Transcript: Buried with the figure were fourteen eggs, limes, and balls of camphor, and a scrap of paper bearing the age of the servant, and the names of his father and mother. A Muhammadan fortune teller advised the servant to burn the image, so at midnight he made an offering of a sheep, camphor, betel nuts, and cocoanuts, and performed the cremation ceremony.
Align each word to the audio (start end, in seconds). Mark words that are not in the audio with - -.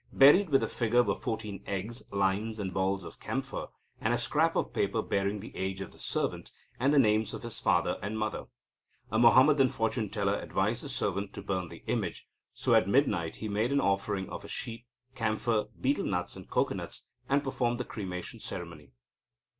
Buried 0.11 0.49
with 0.49 0.61
the 0.61 0.67
figure 0.67 1.03
were 1.03 1.13
fourteen 1.13 1.61
eggs, 1.67 2.01
limes, 2.11 2.57
and 2.57 2.73
balls 2.73 3.03
of 3.03 3.19
camphor, 3.19 3.67
and 3.99 4.11
a 4.15 4.17
scrap 4.17 4.55
of 4.55 4.73
paper 4.73 5.03
bearing 5.03 5.41
the 5.41 5.55
age 5.55 5.79
of 5.79 5.91
the 5.91 5.99
servant, 5.99 6.51
and 6.79 6.91
the 6.91 6.97
names 6.97 7.35
of 7.35 7.43
his 7.43 7.59
father 7.59 7.99
and 8.01 8.17
mother. 8.17 8.45
A 9.11 9.19
Muhammadan 9.19 9.69
fortune 9.69 10.09
teller 10.09 10.39
advised 10.39 10.81
the 10.81 10.89
servant 10.89 11.33
to 11.35 11.43
burn 11.43 11.69
the 11.69 11.83
image, 11.85 12.27
so 12.51 12.73
at 12.73 12.89
midnight 12.89 13.35
he 13.35 13.47
made 13.47 13.71
an 13.71 13.79
offering 13.79 14.27
of 14.31 14.43
a 14.43 14.47
sheep, 14.47 14.87
camphor, 15.13 15.65
betel 15.75 16.05
nuts, 16.07 16.35
and 16.35 16.49
cocoanuts, 16.49 17.05
and 17.29 17.43
performed 17.43 17.79
the 17.79 17.85
cremation 17.85 18.39
ceremony. 18.39 18.93